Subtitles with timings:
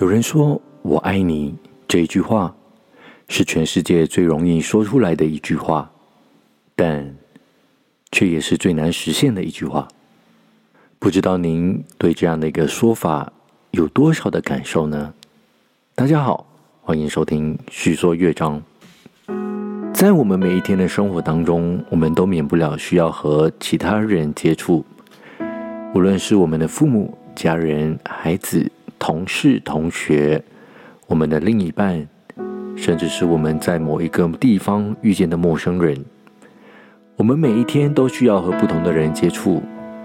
[0.00, 1.54] 有人说“我爱你”
[1.86, 2.54] 这一句话，
[3.28, 5.90] 是全世界最容易说出来的一句话，
[6.74, 7.14] 但
[8.10, 9.86] 却也是最难实现的一句话。
[10.98, 13.30] 不知道您对这样的一个说法
[13.72, 15.12] 有多少的感受呢？
[15.94, 16.46] 大家好，
[16.80, 18.62] 欢迎收听《叙说乐章》。
[19.92, 24.82] 在我们每一天的生活当中，我们都免不了需要和其他人接触，
[25.94, 28.72] 无论是我们的父母、家人、孩子。
[29.00, 30.44] 同事、同学，
[31.06, 32.06] 我们的另一半，
[32.76, 36.04] 甚至是我们在某一个地方遇见的陌生人，
[37.16, 39.62] 我们每一天都需要和不同的人接触。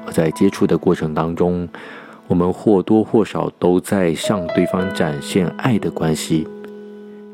[0.07, 1.67] 而在接触的过程当中，
[2.27, 6.47] 我们或多或少都在向对方展现爱的关系。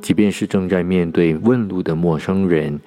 [0.01, 2.79] 即便是正在面对问路的陌生人，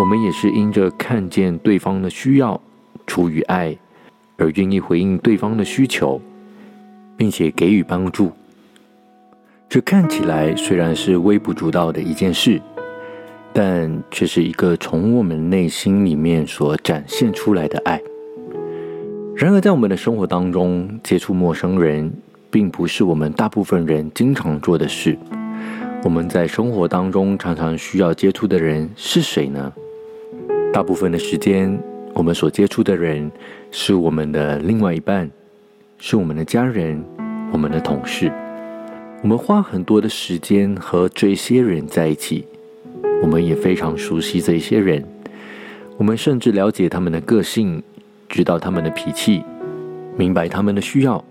[0.00, 2.60] 我们也是因着看见对方的需要，
[3.08, 3.76] 出于爱，
[4.36, 6.20] 而愿意回应对方的需求。
[7.16, 8.32] 并且给予帮助，
[9.68, 12.60] 这看起来虽然是微不足道的一件事，
[13.52, 18.00] 但却是一个从我们内心里面所展现出来的爱。
[19.36, 22.12] 然而，在我们的生活当中，接触陌生人，
[22.50, 25.18] 并不是我们大部分人经常做的事。
[26.04, 29.72] 我们在生活当中常常需要接触的人是谁呢？
[30.72, 31.76] 大部分的时间，
[32.12, 33.30] 我们所接触的人
[33.70, 35.30] 是我们的另外一半。
[36.06, 37.02] 是我们的家人，
[37.50, 38.30] 我们的同事，
[39.22, 42.46] 我们花很多的时间和这些人在一起，
[43.22, 45.02] 我们也非常熟悉这些人，
[45.96, 47.82] 我们甚至了解他们的个性，
[48.28, 49.42] 知道他们的脾气，
[50.14, 51.24] 明白他们的需要，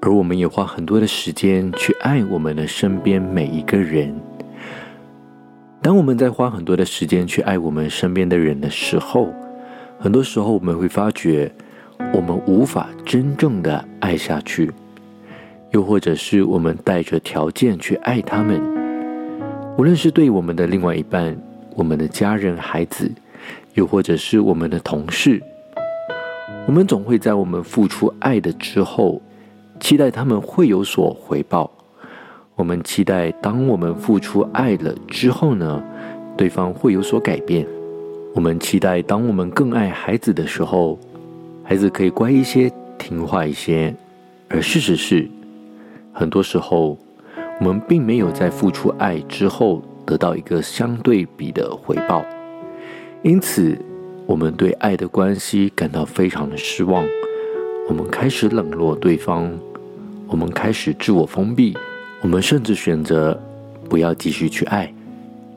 [0.00, 4.12] 而我们也花很多的时间去爱我们的身边每一个人。
[5.80, 9.32] 当我们在花很多的时间去爱我们身边的人的时候，
[10.00, 11.52] 很多时候我们会发觉。
[12.12, 14.70] 我们无法真正的爱下去，
[15.70, 18.60] 又或者是我们带着条件去爱他们，
[19.76, 21.36] 无论是对我们的另外一半、
[21.74, 23.10] 我们的家人、孩子，
[23.74, 25.42] 又或者是我们的同事，
[26.66, 29.20] 我们总会在我们付出爱的之后，
[29.80, 31.70] 期待他们会有所回报。
[32.56, 35.82] 我们期待当我们付出爱了之后呢，
[36.36, 37.66] 对方会有所改变。
[38.34, 40.98] 我们期待当我们更爱孩子的时候。
[41.66, 43.94] 孩子可以乖一些、听话一些，
[44.50, 45.26] 而事实是，
[46.12, 46.98] 很多时候
[47.58, 52.22] 我们并没有在付出爱之后得到一个相对比的回报，
[53.22, 53.78] 因此
[54.26, 57.02] 我们对爱的关系感到非常的失望，
[57.88, 59.50] 我们开始冷落对方，
[60.28, 61.74] 我们开始自我封闭，
[62.20, 63.40] 我们甚至选择
[63.88, 64.92] 不要继续去爱。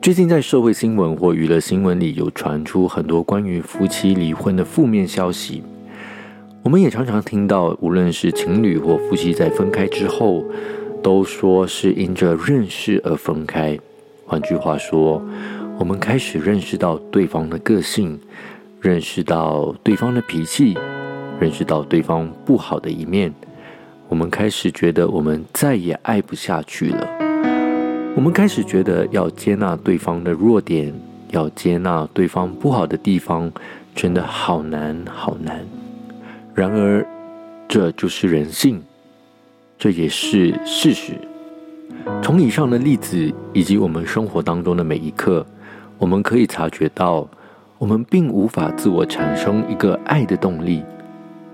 [0.00, 5.62] 最近在社会新闻或娱乐新闻里，有传出很多关于夫妻离婚的负面消息。
[6.68, 10.44] 我们也常常听到，无论是情侣或夫妻在分开之后，
[11.02, 13.78] 都说是因着认识而分开。
[14.26, 15.22] 换句话说，
[15.78, 18.20] 我们开始认识到对方的个性，
[18.82, 20.76] 认识到对方的脾气，
[21.40, 23.32] 认识到对方不好的一面。
[24.10, 27.08] 我们开始觉得我们再也爱不下去了。
[28.14, 30.92] 我们开始觉得要接纳对方的弱点，
[31.30, 33.50] 要接纳对方不好的地方，
[33.94, 35.66] 真的好难，好难。
[36.58, 37.06] 然而，
[37.68, 38.82] 这就是人性，
[39.78, 41.12] 这也是事实。
[42.20, 45.46] 从以上的例子以及我们生活当中的每一刻，
[45.98, 47.28] 我们可以察觉到，
[47.78, 50.82] 我们并无法自我产生一个爱的动力，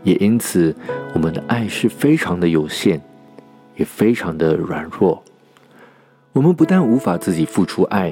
[0.05, 0.75] 也因此，
[1.13, 2.99] 我们的爱是非常的有限，
[3.77, 5.23] 也非常的软弱。
[6.33, 8.11] 我们不但无法自己付出爱，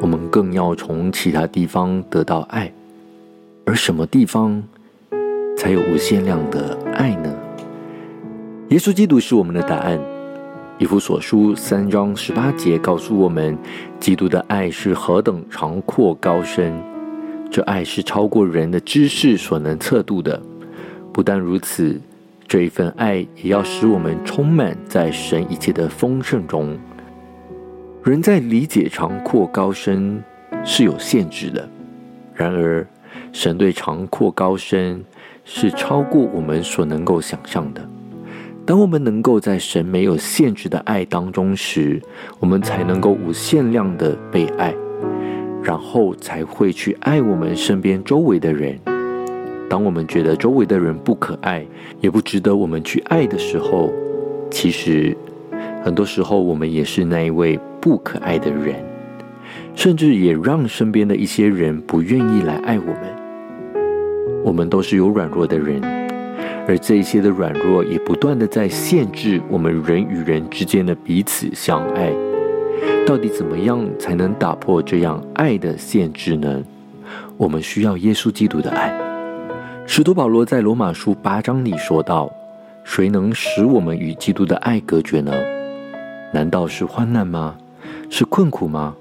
[0.00, 2.72] 我们更要从其他地方得到爱，
[3.64, 4.62] 而什么地方？
[5.58, 7.34] 才有无限量的爱呢？
[8.68, 9.98] 耶稣基督是我们的答案。
[10.78, 13.58] 以弗所书三章十八节告诉我们，
[13.98, 16.72] 基督的爱是何等长阔高深，
[17.50, 20.40] 这爱是超过人的知识所能测度的。
[21.12, 22.00] 不但如此，
[22.46, 26.78] 这一份爱也要使我们充满在神一切的丰盛中。
[28.04, 30.22] 人在理解长阔高深
[30.64, 31.68] 是有限制的，
[32.32, 32.86] 然而
[33.32, 35.04] 神对长阔高深。
[35.50, 37.80] 是超过我们所能够想象的。
[38.66, 41.98] 当我们能够在神没有限制的爱当中时，
[42.38, 44.74] 我们才能够无限量的被爱，
[45.62, 48.78] 然后才会去爱我们身边周围的人。
[49.70, 51.64] 当我们觉得周围的人不可爱，
[52.02, 53.90] 也不值得我们去爱的时候，
[54.50, 55.16] 其实
[55.82, 58.76] 很多时候我们也是那一位不可爱的人，
[59.74, 63.17] 甚至也让身边的一些人不愿意来爱我们。
[64.44, 65.82] 我们都是有软弱的人，
[66.66, 72.12] 而这些的软弱也不断的在限制我们人与人之间的彼此相爱。
[73.06, 76.62] 到底怎么样才能打破这样爱的限制呢？
[77.36, 78.94] 我们需要耶稣基督的爱。
[79.86, 82.30] 使徒保罗在罗马书八章里说道
[82.84, 85.32] ：“谁能使我们与基督的爱隔绝呢？
[86.32, 87.56] 难道是患难吗？
[88.10, 88.94] 是困苦吗？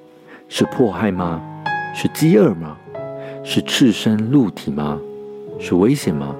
[0.48, 1.42] 是迫害吗？
[1.94, 2.78] 是饥饿吗？
[3.44, 5.00] 是赤身露体吗？
[5.60, 6.36] 是危险吗？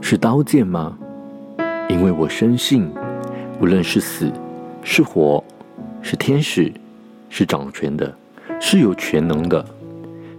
[0.00, 0.96] 是刀剑吗？
[1.88, 2.90] 因为我深信，
[3.60, 4.32] 无论是死
[4.82, 5.42] 是活，
[6.02, 6.72] 是天使。”
[7.28, 8.16] 是掌权的，
[8.60, 9.62] 是有全能的，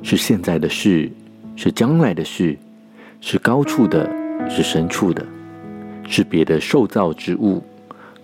[0.01, 1.11] 是现在的事，
[1.55, 2.57] 是将来的事，
[3.19, 4.09] 是高处的，
[4.49, 5.23] 是深处的，
[6.07, 7.61] 是别的受造之物，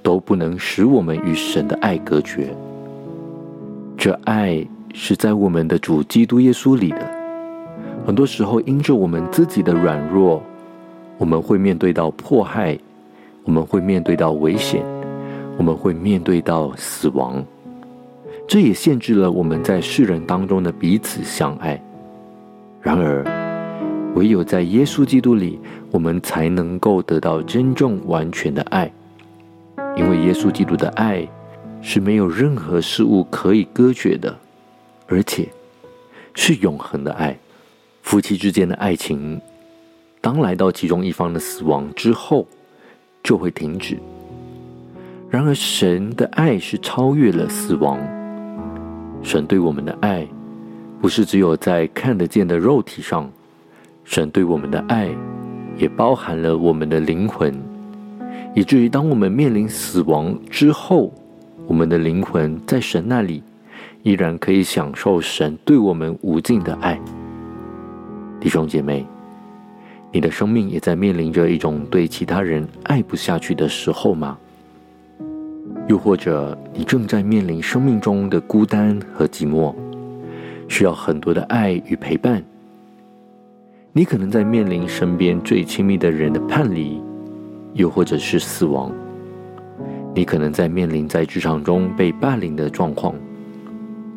[0.02, 2.56] 都不能使我们与神的爱隔绝。
[3.98, 7.13] 这爱是在我们的主基督耶稣里的。
[8.06, 10.44] 很多时候，因着我们自己的软弱，
[11.18, 12.78] 我们会面对到迫害，
[13.46, 14.84] 我们会面对到危险，
[15.58, 17.44] 我们会面对到死亡。
[18.46, 21.82] 这也限制了我们在世人当中的彼此相爱。
[22.82, 23.24] 然而，
[24.16, 25.58] 唯有在耶稣基督里，
[25.90, 28.92] 我们才能够得到真正完全的爱，
[29.96, 31.26] 因为耶稣基督的爱
[31.82, 34.38] 是没有任何事物可以割绝的，
[35.08, 35.48] 而且
[36.34, 37.38] 是永恒的爱。
[38.04, 39.42] 夫妻之间的爱情，
[40.22, 42.46] 当来到其中一方的死亡之后，
[43.24, 43.98] 就会停止。
[45.30, 47.98] 然而，神的爱是超越了死亡。
[49.24, 50.28] 神对我们的爱，
[51.02, 53.32] 不是只有在看得见的肉体上，
[54.04, 55.10] 神对我们的爱，
[55.78, 57.58] 也包含了我们的灵魂，
[58.54, 61.12] 以至于当我们面临死亡之后，
[61.66, 63.42] 我们的灵魂在神那里，
[64.04, 67.00] 依然可以享受神对我们无尽的爱。
[68.44, 69.06] 弟兄姐妹，
[70.12, 74.38] 你的生命也在面临着一种对其他人爱不下去的时候吗？
[75.88, 79.74] 又或者，你正在面临生命中的孤单和寂寞，
[80.68, 82.44] 需要很多的爱与陪伴。
[83.94, 87.02] 你可能在面临身边最亲密的人的叛离，
[87.76, 88.92] 又或者是死亡。
[90.14, 93.16] 你可能在面临在职场中被霸凌的状况。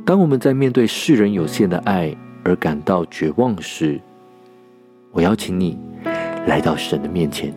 [0.05, 2.13] 当我们在面对世人有限的爱
[2.43, 4.01] 而感到绝望时，
[5.17, 5.79] 我邀请你
[6.47, 7.51] 来到神的面前，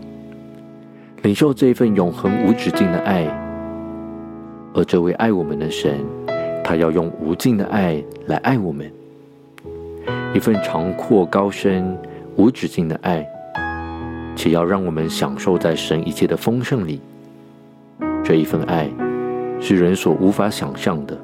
[1.24, 3.28] 领受这一份永恒无止境的爱。
[4.74, 6.00] 而这位爱我们的神，
[6.64, 8.90] 他要用无尽的爱来爱我们，
[10.34, 11.98] 一份长阔高深、
[12.38, 13.28] 无止境的爱，
[14.38, 17.02] 且要让我们享受在神一切的丰盛里。
[18.24, 18.90] 这一份爱
[19.60, 21.18] 是人所无法想象的，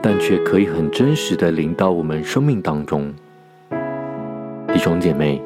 [0.00, 3.12] 但却可以很真实的临到我们生命当中。
[4.72, 5.42] 弟兄姐妹，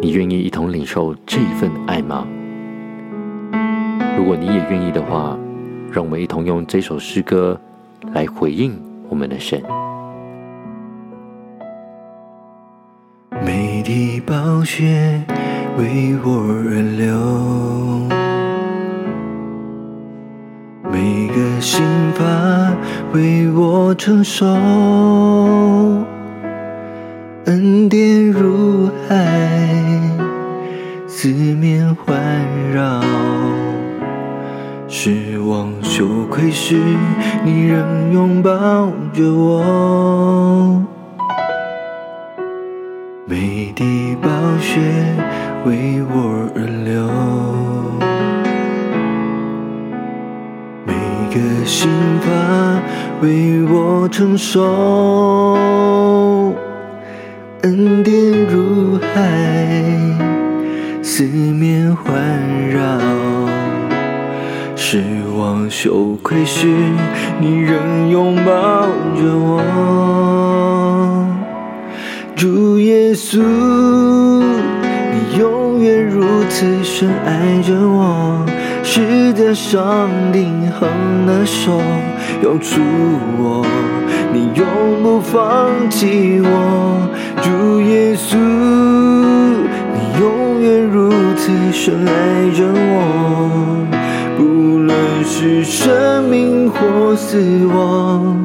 [0.00, 2.26] 你愿意一同领受这一份爱吗？
[4.16, 5.38] 如果你也愿意的话。
[5.90, 7.58] 让我们一同用这首诗歌
[8.12, 8.78] 来回应
[9.08, 9.58] 我们的神。
[13.42, 15.24] 每滴宝血
[15.78, 17.16] 为我而流，
[20.92, 22.76] 每个心法
[23.14, 24.44] 为我承受，
[27.46, 29.77] 恩典如海，
[31.20, 32.16] 四面环
[32.72, 33.02] 绕。
[34.86, 36.76] 失望、羞愧时，
[37.44, 38.50] 你仍拥抱
[39.12, 40.80] 着我。
[43.26, 44.28] 每滴暴
[44.60, 44.80] 雪
[45.66, 47.02] 为我而流，
[50.86, 50.94] 每
[51.34, 52.30] 个心法
[53.22, 54.62] 为我承受。
[57.62, 58.14] 恩典
[58.46, 60.37] 如海，
[61.10, 62.14] 四面环
[62.68, 62.78] 绕。
[64.76, 65.02] 失
[65.38, 66.66] 望、羞愧时，
[67.40, 68.52] 你仍拥抱
[69.16, 69.64] 着我。
[72.36, 78.44] 主耶稣，你永远如此深爱着我，
[78.82, 80.90] 十字上钉痕
[81.26, 81.80] 的手
[82.42, 82.82] 永住
[83.38, 83.64] 我，
[84.30, 87.08] 你永不放弃我。
[87.40, 88.36] 主耶稣，
[90.58, 93.86] 永远如此深爱着我。
[94.36, 94.42] 不
[94.78, 98.36] 论是生命或死亡，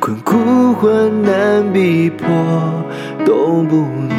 [0.00, 2.26] 困苦患难逼迫，
[3.24, 4.18] 都不能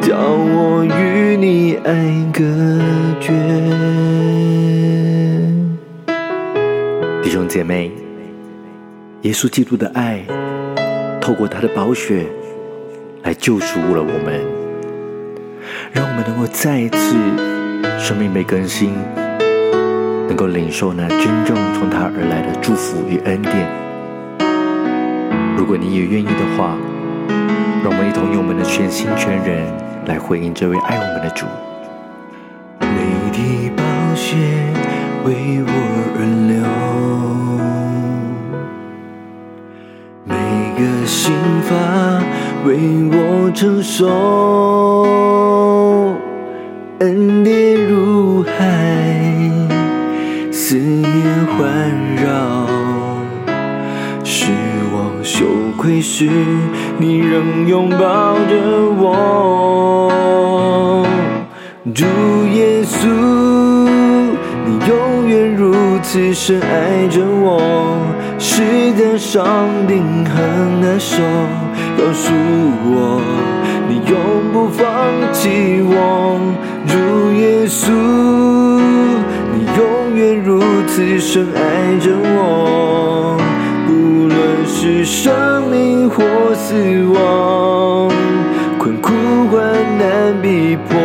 [0.00, 1.92] 叫我与你爱
[2.32, 2.44] 隔
[3.18, 3.32] 绝。
[7.24, 7.90] 弟兄姐妹，
[9.22, 10.22] 耶稣基督的爱，
[11.20, 12.24] 透过他的宝血
[13.24, 14.40] 来救赎了我们，
[15.92, 17.16] 让我们能够再一次
[17.98, 18.94] 生命被更新，
[20.28, 23.68] 能够领受那真正从他而来的祝福与恩典。
[25.56, 26.76] 如果你也愿意的话，
[27.82, 29.66] 让我们一同用我们的全心全人
[30.06, 31.46] 来回应这位爱我们的主。
[32.80, 32.86] 每
[33.32, 33.82] 滴宝
[34.14, 34.36] 血
[35.24, 35.72] 为我
[36.16, 36.18] 而
[36.48, 36.62] 流，
[40.24, 40.34] 每
[40.78, 41.34] 个心
[41.68, 41.74] 法
[42.64, 42.68] 为
[43.10, 44.08] 我承受，
[56.20, 56.28] 愧时，
[56.98, 58.54] 你仍拥抱着
[58.98, 60.06] 我。
[61.94, 62.04] 主
[62.52, 63.08] 耶稣，
[64.66, 67.98] 你永远如此深爱着我，
[68.38, 71.22] 是的上定恒的手，
[71.96, 73.22] 告诉我
[73.88, 74.86] 你永不放
[75.32, 76.38] 弃我。
[76.86, 76.98] 主
[77.32, 77.90] 耶稣，
[79.54, 83.39] 你永远如此深爱着我，
[84.82, 86.72] 是生命或死
[87.12, 88.10] 亡，
[88.78, 89.12] 困苦
[89.52, 89.60] 患
[89.98, 90.96] 难逼迫。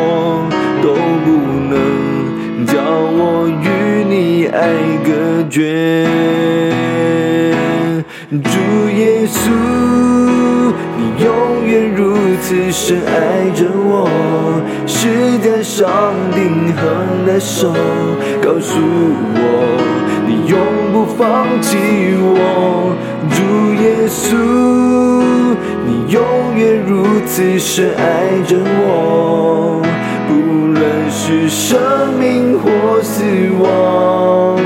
[0.81, 1.27] 都不
[1.69, 4.57] 能叫我与你爱
[5.03, 6.07] 隔绝。
[8.31, 8.57] 主
[8.95, 9.51] 耶稣，
[10.95, 14.07] 你永远如此深爱着我，
[14.87, 17.73] 是天上定恒的手，
[18.41, 19.84] 告诉我
[20.27, 20.57] 你永
[20.91, 21.77] 不放弃
[22.19, 22.95] 我。
[23.31, 23.37] 主
[23.81, 24.35] 耶稣，
[25.85, 26.15] 你永
[26.55, 28.03] 远如此深爱
[28.47, 29.81] 着我。
[30.27, 30.31] 不
[30.73, 31.79] 论是生
[32.19, 33.23] 命或死
[33.59, 34.57] 亡，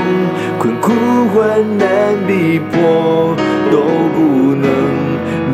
[0.58, 0.92] 困苦
[1.34, 1.38] 患
[1.78, 1.86] 难
[2.26, 3.34] 逼迫，
[3.70, 3.76] 都
[4.14, 4.18] 不
[4.54, 4.64] 能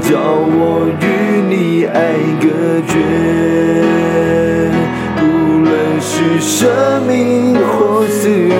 [0.01, 1.05] 叫我与
[1.49, 1.97] 你爱
[2.41, 2.45] 隔
[2.87, 2.95] 绝。
[5.17, 5.23] 不
[5.65, 5.69] 论
[6.01, 6.57] 是生
[7.07, 8.55] 命或死亡，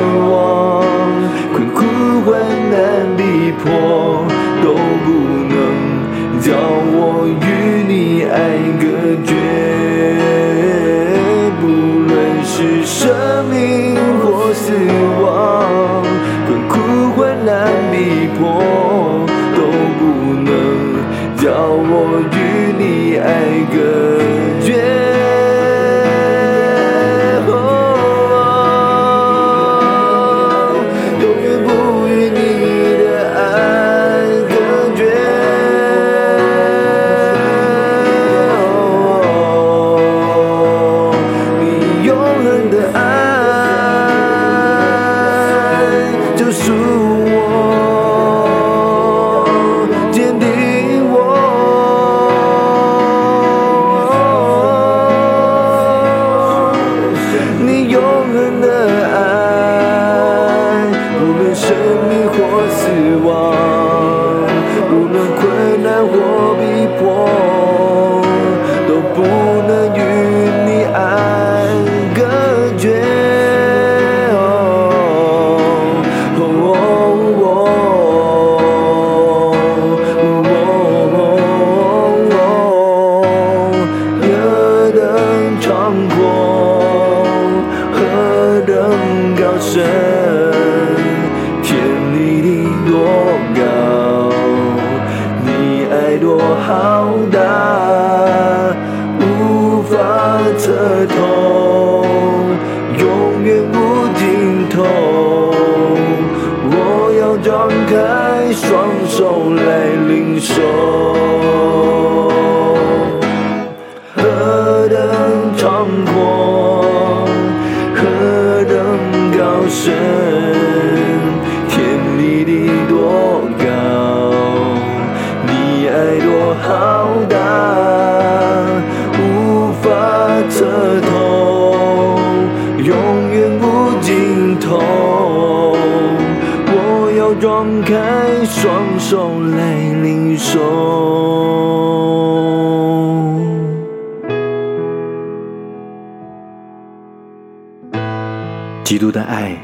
[148.87, 149.59] 基督的爱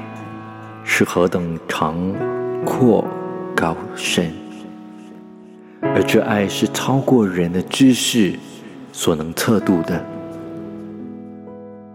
[0.83, 1.97] 是何等长
[2.65, 3.07] 阔
[3.55, 4.33] 高深，
[5.81, 8.37] 而这爱是超过人的知识
[8.91, 10.05] 所能测度的。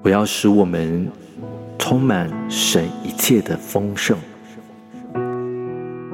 [0.03, 1.11] 我要使我们
[1.77, 4.17] 充满神一切的丰盛。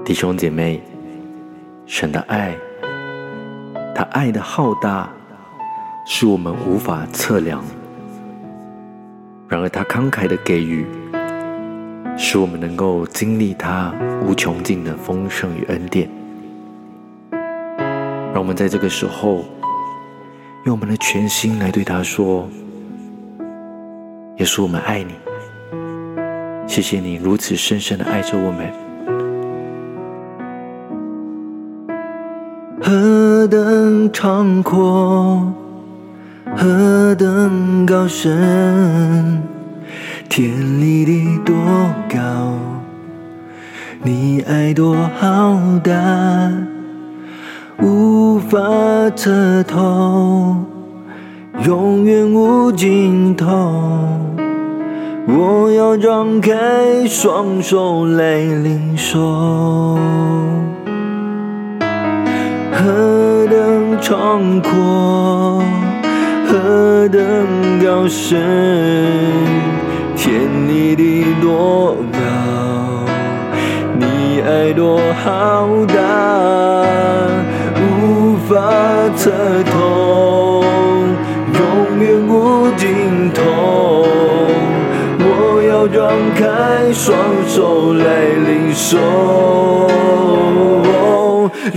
[0.03, 0.82] 弟兄姐妹，
[1.86, 2.55] 神的爱，
[3.93, 5.08] 他爱的浩大，
[6.08, 7.63] 是我们无法测量。
[9.48, 10.84] 然而他慷慨的给予，
[12.17, 13.93] 使我们能够经历他
[14.25, 16.10] 无穷尽的丰盛与恩典。
[18.34, 19.43] 让我们在这个时候，
[20.65, 22.48] 用我们的全心来对他说
[24.38, 25.13] ：“耶稣，我们爱你，
[26.67, 28.72] 谢谢你如此深深的爱着我们。”
[32.82, 35.53] 何等长阔！
[36.55, 39.41] 何等高深，
[40.35, 40.49] 天
[40.81, 41.53] 离地多
[42.09, 42.17] 高，
[44.01, 45.93] 你爱多浩大，
[47.79, 48.57] 无法
[49.15, 50.55] 测透，
[51.67, 53.45] 永远无尽头。
[55.27, 56.51] 我要张开
[57.05, 59.19] 双手来领受，
[62.71, 65.63] 何等壮阔！
[66.47, 67.21] 何等
[67.85, 68.41] 高深，
[70.25, 70.39] 天
[70.70, 72.18] 离地多高，
[74.00, 75.96] 你爱多浩大，
[77.75, 78.56] 无法
[79.18, 79.30] 测
[79.65, 80.63] 透，
[81.53, 83.42] 永远无尽头。
[85.20, 87.13] 我要张开双
[87.46, 88.06] 手来
[88.48, 88.98] 领受，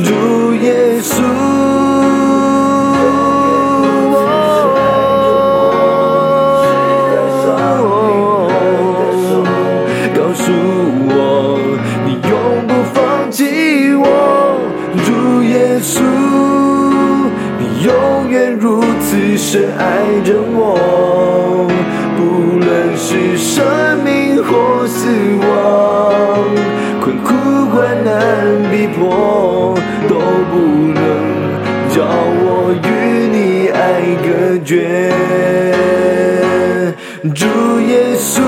[0.04, 1.55] 主耶稣。
[19.48, 19.84] 深爱
[20.24, 20.74] 着我，
[22.16, 23.64] 不论是生
[24.02, 25.06] 命或死
[25.40, 25.46] 亡，
[27.00, 27.32] 困苦
[27.70, 28.10] 患难
[28.72, 30.16] 逼迫，都
[30.50, 30.58] 不
[30.92, 30.98] 能
[31.94, 32.02] 叫
[32.42, 32.88] 我与
[33.30, 33.78] 你爱
[34.26, 35.14] 隔绝。
[37.32, 37.46] 主
[37.86, 38.42] 耶稣，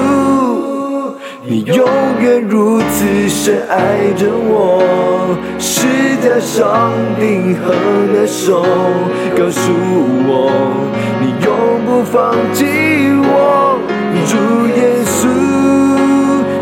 [1.46, 1.86] 你永
[2.20, 5.34] 远如此深爱着我。
[5.58, 5.86] 是
[6.20, 7.72] 加上定恒
[8.12, 8.62] 的手，
[9.34, 9.72] 告诉
[10.28, 10.52] 我
[11.18, 11.48] 你永
[11.86, 12.66] 不放弃
[13.24, 13.80] 我，
[14.28, 14.36] 主
[14.76, 15.24] 耶稣，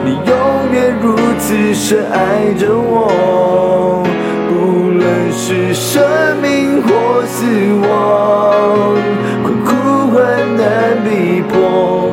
[0.05, 0.33] 你永
[0.73, 4.07] 远如此深爱着我，
[4.49, 4.55] 不
[4.89, 6.01] 论是生
[6.41, 6.89] 命或
[7.27, 7.43] 死
[7.83, 8.95] 亡，
[9.43, 9.75] 困苦
[10.15, 10.23] 患
[10.57, 10.63] 难
[11.03, 12.13] 逼迫，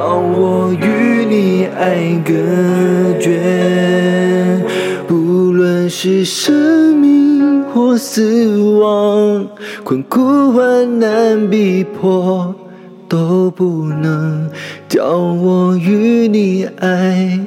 [0.00, 2.32] 能叫我与你爱隔
[3.20, 3.38] 绝。
[5.92, 9.46] 是生命或死亡，
[9.84, 12.54] 困苦患难逼迫，
[13.06, 14.48] 都不能
[14.88, 17.38] 叫我与你爱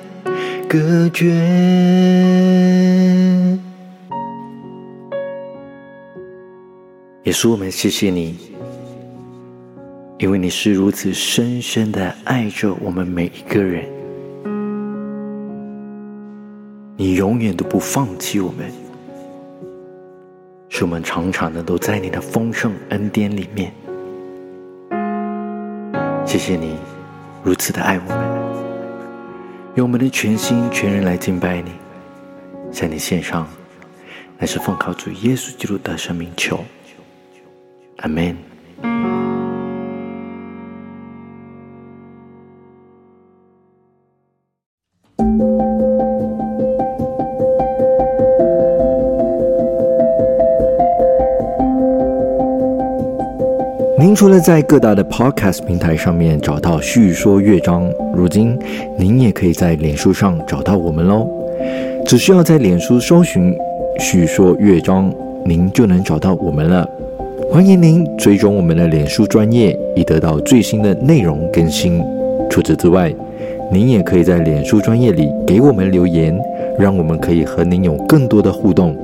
[0.69, 1.29] 隔绝。
[7.23, 8.35] 耶稣，我们谢谢你，
[10.23, 13.83] 因为你是如此深深的爱着我们每一个人。
[16.95, 18.71] 你永远都不放弃我们，
[20.69, 23.73] 使我们常常的都在你的丰盛恩典里面。
[26.25, 26.77] 谢谢你
[27.43, 28.17] 如此的爱我们，
[29.75, 31.71] 用我们的全心全人来敬拜你，
[32.71, 33.45] 向你献上，
[34.39, 36.63] 乃是奉靠主耶稣基督的生命求，
[37.97, 38.37] 阿门。
[54.15, 58.57] 除了在各大的 Podcast 平台上面找到叙说乐章，如今
[58.97, 61.27] 您也可以在脸书上找到我们喽。
[62.05, 63.55] 只需要在脸书搜寻
[63.99, 65.11] “叙说乐章”，
[65.45, 66.87] 您就能找到我们了。
[67.49, 72.03] 欢迎您追踪我们的脸书专业，以得到最新的内容更新。
[72.49, 73.13] 除此之外，
[73.71, 76.37] 您也可以在脸书专业里给我们留言，
[76.77, 78.95] 让我们可以和您有更多的互动。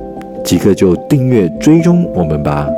[0.44, 2.68] 即刻就订阅追踪我们吧。